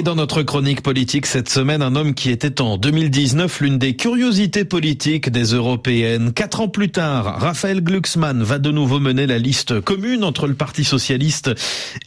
[0.00, 3.96] Et dans notre chronique politique cette semaine, un homme qui était en 2019 l'une des
[3.96, 6.32] curiosités politiques des européennes.
[6.32, 10.54] Quatre ans plus tard, Raphaël Glucksmann va de nouveau mener la liste commune entre le
[10.54, 11.50] Parti socialiste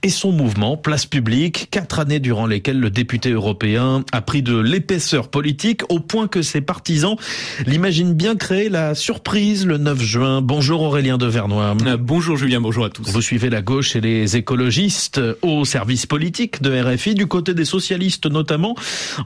[0.02, 1.68] et son mouvement Place publique.
[1.70, 6.42] Quatre années durant lesquelles le député européen a pris de l'épaisseur politique au point que
[6.42, 7.16] ses partisans
[7.68, 10.42] l'imaginent bien créer la surprise le 9 juin.
[10.42, 11.76] Bonjour Aurélien de Vernois.
[11.86, 13.04] Euh, bonjour Julien, bonjour à tous.
[13.12, 17.14] Vous suivez la gauche et les écologistes au service politique de RFI.
[17.14, 17.83] Du côté des socialistes
[18.26, 18.76] notamment,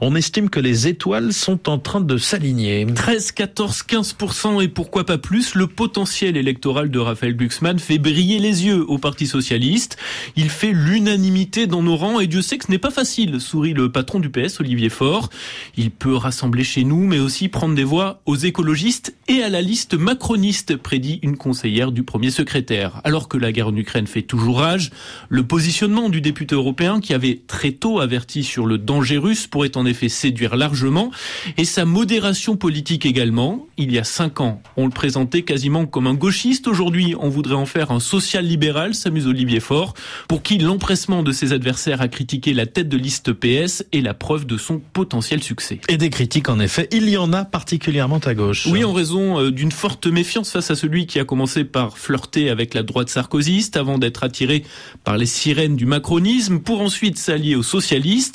[0.00, 2.86] on estime que les étoiles sont en train de s'aligner.
[2.94, 8.38] 13, 14, 15% et pourquoi pas plus, le potentiel électoral de Raphaël Glucksmann fait briller
[8.38, 9.96] les yeux au Parti Socialiste.
[10.36, 13.74] Il fait l'unanimité dans nos rangs et Dieu sait que ce n'est pas facile, sourit
[13.74, 15.30] le patron du PS, Olivier Faure.
[15.76, 19.62] Il peut rassembler chez nous, mais aussi prendre des voix aux écologistes et à la
[19.62, 23.00] liste macroniste, prédit une conseillère du premier secrétaire.
[23.04, 24.90] Alors que la guerre en Ukraine fait toujours rage,
[25.28, 29.76] le positionnement du député européen qui avait très tôt averti sur le danger russe pourrait
[29.76, 31.10] en effet séduire largement
[31.56, 33.66] et sa modération politique également.
[33.76, 36.68] Il y a cinq ans, on le présentait quasiment comme un gauchiste.
[36.68, 39.94] Aujourd'hui, on voudrait en faire un social-libéral, s'amuse Olivier Faure,
[40.28, 44.14] pour qui l'empressement de ses adversaires à critiquer la tête de liste PS est la
[44.14, 45.80] preuve de son potentiel succès.
[45.88, 48.66] Et des critiques, en effet, il y en a particulièrement à gauche.
[48.66, 52.50] Oui, en raison euh, d'une forte méfiance face à celui qui a commencé par flirter
[52.50, 54.64] avec la droite sarkozyste avant d'être attiré
[55.04, 58.27] par les sirènes du macronisme pour ensuite s'allier aux socialistes.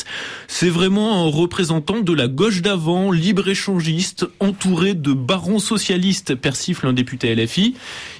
[0.47, 6.93] C'est vraiment un représentant de la gauche d'avant, libre-échangiste, entouré de barons socialistes, persifle un
[6.93, 7.75] député LFI.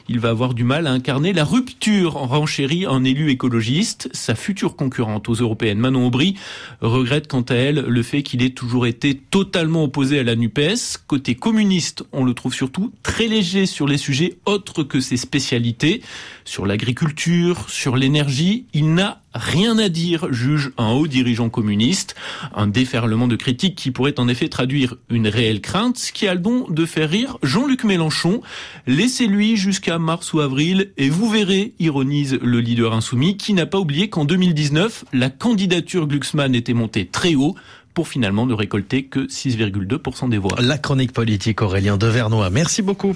[0.10, 4.10] Il va avoir du mal à incarner la rupture en renchérit un élu écologiste.
[4.12, 6.36] Sa future concurrente aux européennes, Manon Aubry,
[6.82, 11.00] regrette quant à elle le fait qu'il ait toujours été totalement opposé à la NUPES.
[11.08, 16.02] Côté communiste, on le trouve surtout très léger sur les sujets autres que ses spécialités.
[16.44, 22.16] Sur l'agriculture, sur l'énergie, il n'a rien à dire, juge un haut dirigeant communiste.
[22.54, 26.34] Un déferlement de critiques qui pourrait en effet traduire une réelle crainte, ce qui a
[26.34, 28.42] le don de faire rire Jean-Luc Mélenchon.
[28.88, 33.80] Laissez-lui jusqu'à mars ou avril et vous verrez, ironise le leader insoumis, qui n'a pas
[33.80, 37.56] oublié qu'en 2019, la candidature Glucksmann était montée très haut
[37.94, 40.56] pour finalement ne récolter que 6,2% des voix.
[40.60, 42.50] La chronique politique Aurélien Devernois.
[42.50, 43.16] Merci beaucoup.